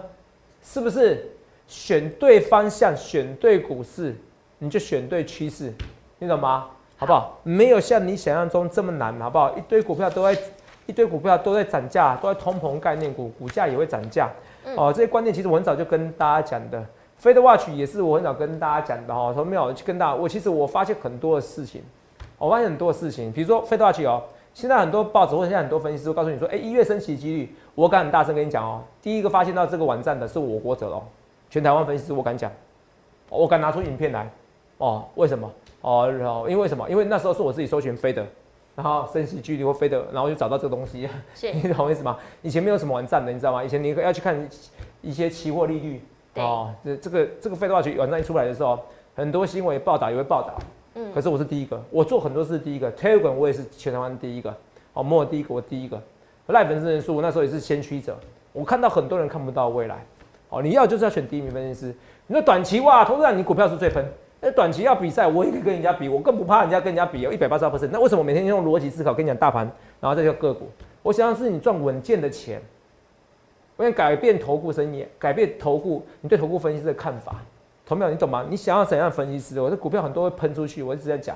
[0.61, 1.27] 是不是？
[1.67, 4.13] 选对方向，选对股市，
[4.57, 5.71] 你就选对趋势，
[6.19, 6.67] 你懂吗？
[6.97, 7.39] 好不好？
[7.43, 9.57] 没有像你想象中这么难，好不好？
[9.57, 10.37] 一堆股票都在，
[10.85, 14.29] 一堆股票都在涨价，都在通膨概念股，股价也会涨价。
[14.75, 16.85] 哦，这些观念其实我很早就跟大家讲的
[17.21, 19.33] ，Fed Watch 也是我很早跟大家讲的哈。
[19.33, 21.81] 说没有去跟大家，我其实我发现很多的事情，
[22.37, 31.03] 我发现很多的事情，比如说 Fed Watch 哦，现在很多报纸或者现在很多分析师都告诉你说，哎，一月升息几率，我敢很大声跟你讲哦，第一个发现到这个网站的是我国者哦。
[31.49, 32.49] 全台湾分析师，我敢讲，
[33.29, 34.29] 我敢拿出影片来，
[34.77, 35.51] 哦，为什么？
[35.81, 36.89] 哦，然后因为什么？
[36.89, 38.25] 因为那时候是我自己搜寻飞的，
[38.73, 41.09] 然后升息距离或飞的，然后就找到这个东西，
[41.61, 42.17] 你懂我意思吗？
[42.41, 43.61] 以前没有什么网站的，你知道吗？
[43.61, 44.47] 以前你要去看
[45.01, 46.01] 一些期货利率，
[46.35, 48.79] 哦，这这个这个飞的话，去网站一出来的时候，
[49.15, 50.57] 很多新闻报道也会报道，
[50.95, 54.55] 嗯，可是我是第一个，我做很多事第一个，Telegram 我也是全台湾第一个，
[54.93, 56.01] 哦，摩尔第一个，我第一个，
[56.47, 58.17] 赖粉丝人数我那时候也是先驱者，
[58.53, 60.05] 我看到很多人看不到未来。
[60.49, 61.95] 哦，你要就是要选第一名分析师。
[62.27, 64.05] 你说短期哇，投资人你股票是最喷。
[64.41, 67.89] 那短期要比赛，我也可以跟人家比，我更不怕人家跟人家比哦，一百八十二 percent。
[67.91, 70.67] 那为什么每天用逻辑思考跟你讲大盘，然后再叫个股？
[71.03, 72.61] 我想要是你赚稳健的钱。
[73.77, 77.35] 我想改变投顾生意，改变投顾你对投顾分析师的看法。
[77.85, 78.45] 同秒，你懂吗？
[78.49, 79.59] 你想要怎样分析师？
[79.59, 81.35] 我的股票很多会喷出去，我一直在讲。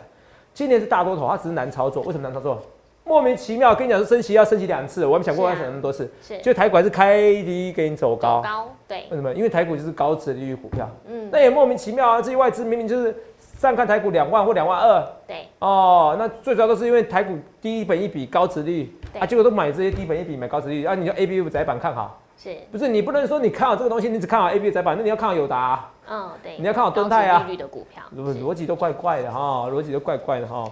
[0.53, 2.01] 今年是大多头，它只是难操作。
[2.03, 2.61] 为什么难操作？
[3.03, 6.09] 莫名其妙，跟你讲说升息要升息两次，我还没想过要想那么多次。
[6.21, 8.41] 是，就台股是开低给你走高。
[8.41, 9.03] 高，对。
[9.09, 9.33] 为什么？
[9.33, 10.89] 因为台股就是高值利率股票。
[11.07, 11.29] 嗯。
[11.31, 12.21] 那也莫名其妙啊！
[12.21, 13.13] 这些外资明明就是
[13.59, 15.05] 上看台股两万或两万二。
[15.27, 15.45] 对。
[15.59, 22.19] 哦，那最主要都是因为台股低本一比高值率啊，结果都买这些低本一比买高值率啊，你就 A B U 窄板看好。
[22.37, 22.55] 是。
[22.71, 25.89] 不是你不能说你看好这个东西，你只看好 A B 窄板，那你要看好友达。
[26.09, 26.55] 嗯，对。
[26.57, 27.43] 你要看好敦泰啊。
[27.45, 28.03] 利率的股票。
[28.15, 30.69] 逻辑都怪怪的哈，逻辑都怪怪的哈。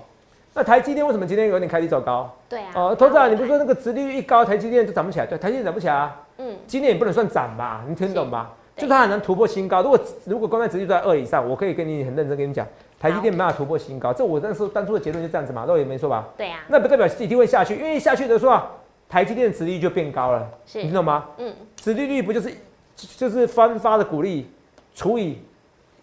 [0.53, 2.29] 那台积电为什么今天有点开低走高？
[2.47, 5.25] 对啊，哦，投资人，你不是说那个殖利率一高，台积电就涨不起来？
[5.25, 6.21] 对，台积电涨不起来啊。
[6.37, 7.83] 嗯，今年也不能算涨吧？
[7.87, 8.49] 你听懂吗？
[8.75, 9.83] 就它很难突破新高。
[9.83, 12.65] 如果如果公开殖利率在二以上，我可以跟你很认真跟你讲，
[12.99, 14.11] 台积电没办法突破新高。
[14.11, 16.27] 这我那时候当初的结论就这样子嘛，那我也没错吧？
[16.37, 16.59] 对啊。
[16.67, 18.59] 那不代表一定会下去，因为下去的时候，
[19.13, 20.49] 台积电的殖利率就变高了。
[20.65, 21.29] 是，你听懂吗？
[21.37, 22.51] 嗯，殖利率不就是
[22.95, 24.49] 就是翻发的股利
[24.95, 25.37] 除以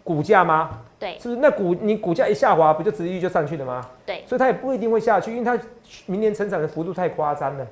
[0.01, 0.79] 股价吗？
[0.97, 1.41] 对，是不是？
[1.41, 3.85] 那股你股价一下滑，不就殖利率就上去了吗？
[4.05, 5.61] 对，所以它也不一定会下去，因为它
[6.05, 7.67] 明年成长的幅度太夸张了。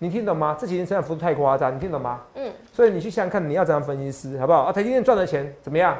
[0.00, 0.56] 你听懂吗？
[0.58, 2.22] 这几年成长幅度太夸张，你听懂吗？
[2.34, 2.52] 嗯。
[2.72, 4.62] 所以你去想想看，你要怎样分析师，好不好？
[4.62, 5.96] 啊，台积电赚的钱怎么样？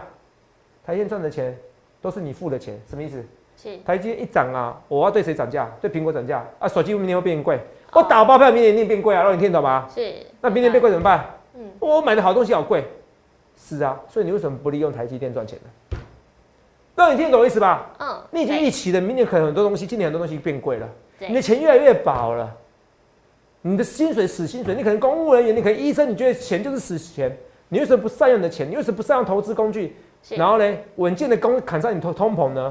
[0.84, 1.56] 台积电赚的钱
[2.02, 3.24] 都是你付的钱，什么意思？
[3.56, 5.70] 是台积电一涨啊，我要对谁涨价？
[5.80, 6.66] 对苹果涨价啊？
[6.66, 7.60] 手机明年会变贵，
[7.92, 9.22] 我打包票明年一定变贵啊！
[9.22, 9.88] 让你听懂吗？
[9.92, 11.24] 是，那明年变贵怎么办？
[11.54, 12.84] 嗯，我买的好东西好贵，
[13.56, 15.98] 是啊，所以你为什么不利用台积电赚钱呢？
[16.94, 17.90] 让你听懂我意思吧？
[17.98, 22.54] 嗯，你已经对预期了，明年可能很多东西，今年很多东西变贵了，对你的钱越来越薄了，
[23.62, 27.36] 你的薪水死薪水，你可能公务人员，你可能医生，你觉得钱就是死钱，
[27.68, 28.70] 你为什么不善用你的钱？
[28.70, 29.96] 你为什么不善用投资工具？
[30.30, 32.70] 然后呢，稳健的工砍上你通通膨呢？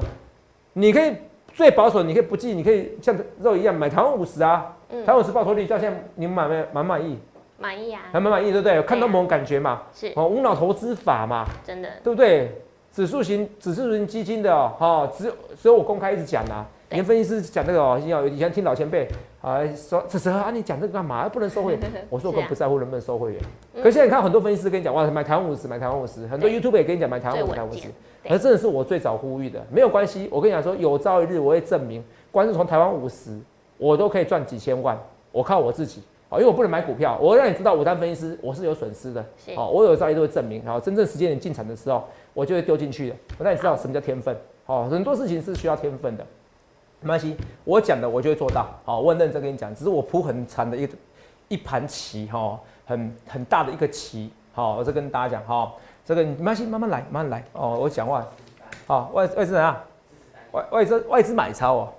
[0.72, 1.12] 你可以
[1.60, 7.18] 最保守，你可以不计，你可以像肉一样买台湾五十啊，嗯台湾五十报酬率到现在你们满没满不满意？
[7.58, 8.76] 满意啊，还蛮满意，对不对？
[8.76, 9.82] 有看通膨感觉嘛？
[9.92, 12.50] 是哦，无脑投资法嘛，真的，对不对？
[12.90, 16.66] 指数型指数型基金的哦，哦只有只有我公开一直讲啊。
[16.88, 19.06] 对连分析师讲这个哦，要以前听老前辈
[19.42, 21.28] 啊说，这时候啊你讲这个干嘛？
[21.28, 21.80] 不能收会员。
[22.08, 23.40] 我说我根本不在乎能不能收会员。
[23.74, 27.88] 嗯可是现在你看很多分析师跟你讲，哇，买台湾五十，买台湾五十，很多 YouTube 也跟你讲买台湾五十，台湾五十
[28.28, 30.28] 而真的是我最早呼吁的，没有关系。
[30.30, 33.38] 我跟你讲说，有朝一日我会证明，光是从台湾五十，
[33.78, 34.98] 我都可以赚几千万。
[35.32, 39.24] 我靠我自己好，因为我不能买股票，我让你知道，我当分析师我是有损失的。
[39.36, 42.04] 是哦，我有朝一日会证明，然后真正时间点进场的时候，
[42.34, 43.16] 我就会丢进去的。
[43.38, 44.36] 我让你知道什么叫天分。
[44.64, 46.26] 好，很多事情是需要天分的。
[47.00, 48.68] 没关系，我讲的我就会做到。
[48.84, 50.88] 好、我很认真跟你讲，只是我铺很长的一
[51.48, 54.30] 一盘棋哈、哦，很很大的一个棋。
[54.52, 55.72] 好、我再跟大家讲哈、
[56.04, 57.44] 这个你没关系，慢慢来，慢慢来。
[57.52, 58.26] 哦，我讲话，
[58.86, 59.84] 好、外外资人啊，
[60.52, 61.92] 外外资外资买超哦，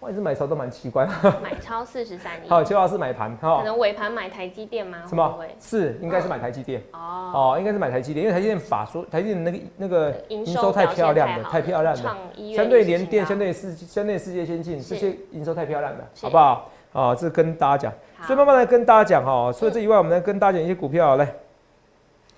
[0.00, 1.06] 外资买超都蛮奇怪。
[1.42, 4.98] 买超四十三亿，好， 邱老师买盘哈、可能尾盘买台积电吗？
[5.06, 5.38] 什么？
[5.60, 6.82] 是应该是买台积电。
[6.92, 12.16] 哦，哦，应该是买台积电，因为台积电法说台积电那个那个营营收太漂亮了，太漂亮了。
[12.56, 16.70] 相对联电、相对世相对世界先进，是这些营收太漂亮了，好不好？
[16.92, 17.92] 啊，这跟大家讲，
[18.26, 19.52] 所以慢慢来跟大家讲哈。
[19.52, 21.30] 除了这以外，我们来跟大家讲一些股票来。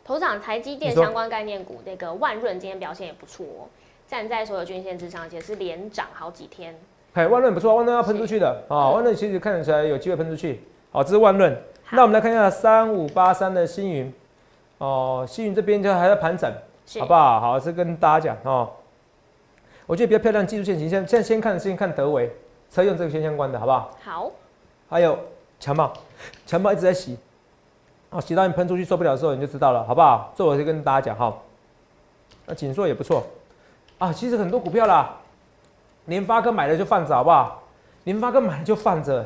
[0.04, 3.68] 头场台积电相关概念股，那个万润今天表现也不错哦，
[4.06, 6.78] 站在所有均线之上，而且是连涨好几天。
[7.14, 10.62] 哎，万润不错，万润要喷出去的啊，嗯万润其实看得出来有机会喷出去。
[10.90, 11.56] 好，这是万润。
[11.90, 14.12] 那我们来看一下三五八三的星云，
[14.78, 16.50] 哦，星云这边就还在盘整，
[17.00, 17.40] 好不好？
[17.40, 18.70] 好，是跟大家讲哦。
[19.86, 22.30] 我觉得比较漂亮技术线型，现在现在先看先看德维
[22.70, 23.90] 车用这个先相关的，好不好？
[24.02, 24.30] 好，
[24.88, 25.18] 还有
[25.60, 25.92] 强茂，
[26.46, 27.18] 强茂一直在洗，
[28.12, 30.30] 哦，洗到你喷出去受不了的时候，你就知道了，好不好？
[30.36, 31.34] 这我就跟大家讲哈。
[32.46, 33.24] 那锦硕也不错
[33.98, 35.16] 啊，其实很多股票啦，
[36.04, 37.62] 联发科买了就放着，好不好？
[38.04, 39.24] 联发科买了就放着，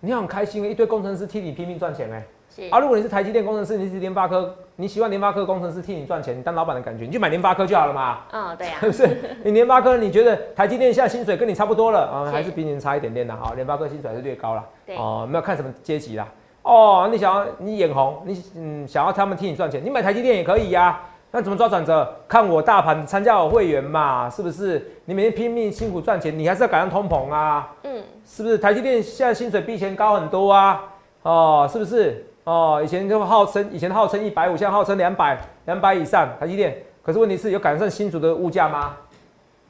[0.00, 8.20] 你很开心，一堆工程师替你拼命赚钱哎、是啊，如果你是台积电工程师，你是联发科，你喜欢联发科工程师替你赚钱，你当老板的感觉，你就买联发科就好了嘛。
[8.32, 9.36] 嗯，对呀 是，不是？
[9.44, 13.36] 你联发科，你觉得台积电现在薪水跟你差不多了啊，是还是比你差一点点的？
[13.36, 14.64] 好，联发科薪水还是略高了。
[14.84, 16.26] 对哦，没有看什么阶级啦。
[16.64, 20.98] 哦，你想要你眼红，你嗯想要他们替你赚钱，你买台积电也可以呀、
[21.30, 22.10] 那怎么抓转折？
[22.26, 24.84] 看我大盘参加我会员嘛，是不是？
[25.04, 28.56] 你每天拼命辛苦赚钱，你还是要赶上通膨啊，嗯，是不是？
[28.56, 30.82] 台积电现在薪水比以前高很多啊，
[31.22, 32.26] 哦，是不是？
[32.44, 36.76] 哦，以前就号称以前号称一百五，现在号称两百，两百以上台积电。
[37.02, 38.96] 可是问题是有赶上新竹的物价吗？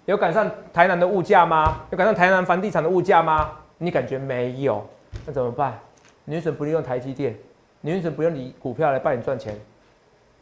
[0.06, 1.80] 有赶上台南的物价吗？
[1.90, 3.50] 有赶上台南房地产的物价吗？
[3.78, 4.86] 你感觉没有？
[5.26, 5.76] 那怎么办？
[6.24, 7.36] 你为什么不利用台积电？
[7.80, 9.58] 你为什么不用你股票来帮你赚钱？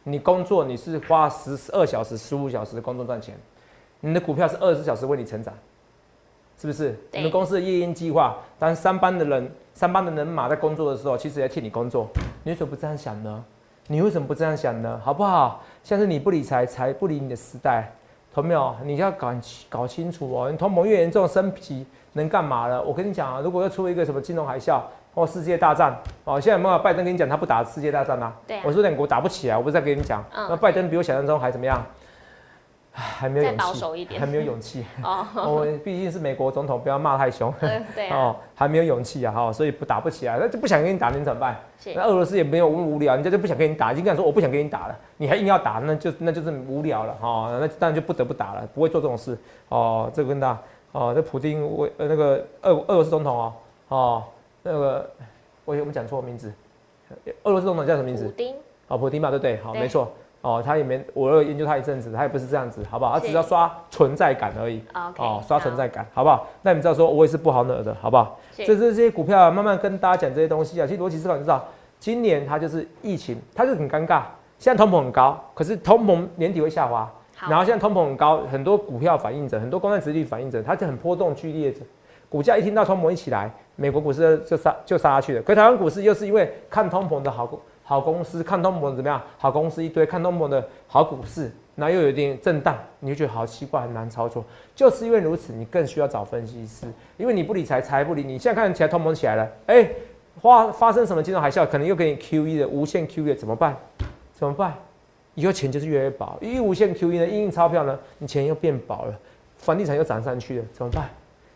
[0.03, 3.35] 你工作你是花十二小时、十五小时的工作赚钱，
[4.01, 5.53] 你的股票是二十四小时为你成长，
[6.57, 6.91] 是不是？
[7.11, 12.07] 对你们公司的夜鹰计划，当三班的人、三班的人马在工作的时候，其实也替你工作，
[12.43, 13.43] 你为什么不这样想呢？
[13.87, 14.99] 你为什么不这样想呢？
[15.03, 15.61] 好不好？
[15.83, 17.91] 像是你不理财，财不理你的时代，
[18.33, 18.73] 同没有？
[18.85, 19.33] 你要搞
[19.69, 20.49] 搞清楚哦。
[20.49, 22.81] 你通膨越严重，升息能干嘛了？
[22.81, 24.81] 我跟你讲啊，如果要出一个什么金融海啸
[25.13, 28.33] 或世界大战哦，现在有没有拜登跟你讲他不打世界大战啊？
[28.47, 30.23] 对啊我说两国打不起来，我不是在跟你讲。
[30.35, 31.85] 嗯那拜登比我想象中还怎么样？
[32.95, 34.85] 唉还没有勇气，还没有勇气。
[35.03, 37.51] 哦，我 毕竟是美国总统，不要骂太凶。
[37.61, 41.55] 嗯对啊， 哦，还没有勇气啊，哈，所以不打不起来，那就不想跟你打，你怎么办？
[41.79, 49.35] 是那俄罗斯也没有无无聊，人家就不想跟你打，已经跟你说我不想跟你打了，你还硬要打，那就那就是无聊了哈、那当然就不得不打了，不会做这种事
[49.69, 50.07] 哦。
[50.13, 50.59] 这个跟大家
[50.91, 53.53] 哦，这普京为呃那个俄俄罗斯总统哦
[53.87, 54.23] 哦
[54.63, 55.09] 那个
[55.65, 56.51] 我我们讲错名字，
[57.43, 58.25] 俄罗斯总统叫什么名字？
[58.25, 58.55] 普丁
[58.87, 59.57] 哦，普丁嘛，对不对？
[59.57, 60.11] 好，对没错。
[60.41, 63.13] 哦，他也没，我有研究他一阵子，他也不是这样子，好不好？
[63.13, 64.81] 他只是要刷存在感而已。
[65.17, 66.47] 哦，刷存在感，好不好？
[66.61, 68.37] 那你知道说我也是不好惹的，好不好？
[68.51, 70.85] 是这这些股票啊，慢慢跟大家讲这些东西啊。
[70.85, 71.65] 其实逻辑思考，你知道，
[71.97, 74.23] 今年它就是疫情，它就很尴尬。
[74.59, 77.09] 现在通膨很高，可是通膨年底会下滑，
[77.49, 81.79] 然后现在通膨很高，很多股票反映着，很多公债殖利率反映着，它就很波动剧烈着。
[82.33, 85.41] 股价一听到通膨一起来，美国股市就杀就杀下去了。
[85.43, 89.21] 可台湾股市又是因为看通膨的好公好公司，看通膨怎么样？
[89.37, 94.43] 好公司一堆，看通膨的好股市，然后又有一点震荡，你就觉得好奇怪，很难操作。
[94.73, 98.39] 就是因为如此，你更需要找分析师，因为你不理财，财不理你。
[98.39, 99.87] 现在看起来通膨起来了，哎，
[100.41, 103.77] 发发生什么金融海啸，可能又给你 QE 的无限 QE，怎么办？
[104.33, 104.73] 怎么办？
[105.35, 109.13] 以后钱就是越来越薄，一无限 QE 呢，印印钞票呢，你钱又变薄了，
[109.57, 111.07] 房地产又涨上去了，怎么办？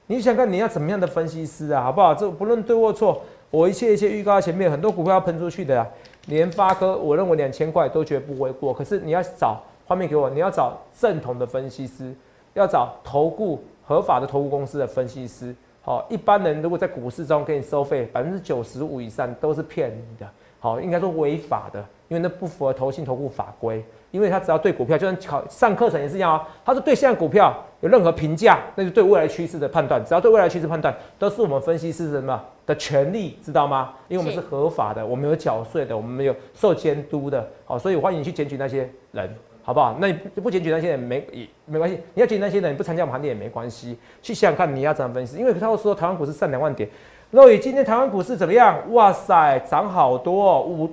[0.10, 2.16] 你想看你要怎么样的分析师啊，好不好？
[2.16, 5.86] 这不论对或错，我一切一切预告前面很多股票要喷出去的啊，
[6.28, 8.74] 联发科，我认为两千块都绝不为过。
[8.74, 12.14] 可是你要找画面给我，你要找正统的分析师，
[12.54, 15.54] 要找投顾合法的投顾公司的分析师。
[15.82, 20.26] 好，一般人如果在股市中给你收费百分之九十五以上都是骗你的，
[20.60, 23.84] 好，应该说违法的，因为那不符合投信投顾法规。
[24.12, 26.48] 因为他只要对股票，就算考上课程也是一样啊。
[26.66, 30.04] 他是对现在股票有任何评价，那就对未来趋势的判断。
[30.04, 33.94] 只要对未来趋势判断，都是我们分析师什么的权利，知道吗？
[34.08, 37.48] 因为我们是合法的，我们有缴税的，我们没有受监督的。
[37.66, 39.30] 好，所以欢迎你去检举那些人，
[39.62, 39.96] 好不好？
[40.00, 43.98] 那你不检举那些人没也没关系，你要检举那些人，你不参加我们行情也没关系。
[44.22, 46.90] 去想想看你要怎么分析，因为他会说台湾股市上两万点。
[47.32, 48.82] 肉宇今天台湾股市怎么样？
[48.94, 50.90] 哇塞，涨好多哦，五。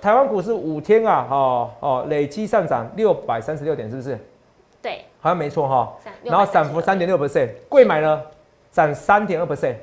[0.00, 4.18] 台湾股市五天啊，哦哦，累计上涨六百三十六点，是不是？
[4.80, 5.92] 对，好像没错哈。
[6.22, 8.22] 然后涨幅三点六 percent，贵买呢
[8.70, 9.74] 涨三点二 percent，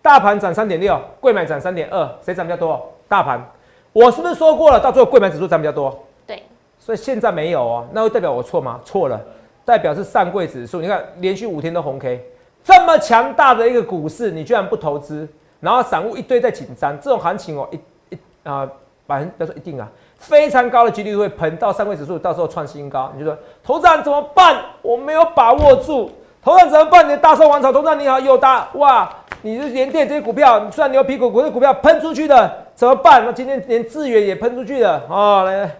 [0.00, 2.90] 大盘涨三点六，贵买涨三点二，谁涨比较多？
[3.06, 3.44] 大盘。
[3.92, 6.04] 我是不是说过了，到最后贵买指数涨比较多？
[6.26, 6.42] 对。
[6.78, 8.80] 所以现在没有哦，那会代表我错吗？
[8.84, 9.20] 错了，
[9.64, 10.80] 代表是上柜指数。
[10.80, 12.24] 你看连续五天都红 K，
[12.62, 15.28] 这么强大的一个股市，你居然不投资，
[15.60, 18.70] 然后散户一堆在紧张，这种行情哦，一一啊。
[19.06, 19.86] 百分不要说一定啊，
[20.18, 23.12] 非常高的几率会喷到三位指数，到时候创新高。
[23.14, 24.56] 你就说，头涨怎么办？
[24.80, 26.10] 我没有把握住，
[26.42, 27.04] 头涨怎么办？
[27.04, 29.10] 你的大寿王朝，头涨你好有大哇！
[29.42, 33.22] 你是连电这些股票，虽然牛皮股股这股票喷出去的，怎么办？
[33.26, 35.42] 那今天连智远也喷出去了啊！
[35.42, 35.76] 来，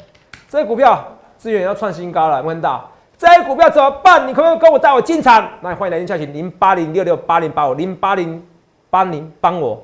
[0.51, 1.03] 这些股票
[1.39, 4.29] 智远要创新高了，问到这些股票怎么办？
[4.29, 5.49] 你可不可以跟我带我进场？
[5.63, 8.47] 那欢迎来电下询零八零六六八零八五零八零
[8.91, 9.83] 八零帮我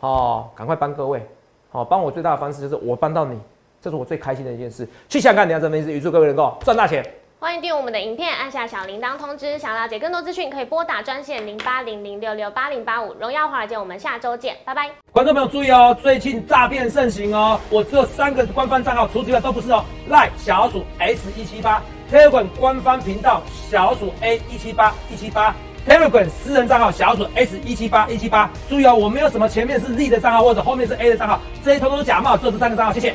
[0.00, 1.22] 哦，赶快帮各位。
[1.70, 3.38] 好，帮我最大的方式就是我帮到你，
[3.80, 4.88] 这是我最开心的一件事。
[5.08, 5.92] 去香港，你要怎么意思？
[5.92, 7.04] 预祝各位能够赚大钱。
[7.40, 9.56] 欢迎订阅我们的影片，按下小铃铛通知。
[9.58, 13.12] 想了解更多资讯，可以拨打专线零八零零六六八零八五。
[13.20, 14.90] 荣耀华尔街，我们下周见，拜拜。
[15.12, 19.84] 观众朋友注意哦，最近诈骗盛行哦，我只有三个官方账号，除此之外都不是哦。
[20.08, 25.54] 赖小鼠 S 一七八，Telegram 官方频道小鼠 A 一七八一七八。
[25.88, 33.14] Telegram 私人账号小鼠 S 一七八一七八，注意哦，我没有什么前面是 Z 的账号或者后面是 A 的账号，这些通通假冒，只有这三个账号，谢谢。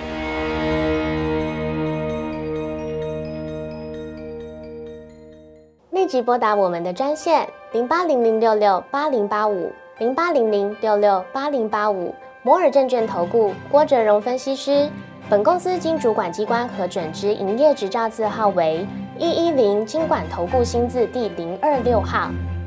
[5.91, 14.89] 立即拨打我们的专线零八零零六六八零八五零八零零六六八零八五摩尔证券投顾郭哲荣分析师，
[15.29, 18.85] 本公司经主管机关核准之营业执照字号为
[19.19, 22.31] 一一零金管投顾新字第零二六号。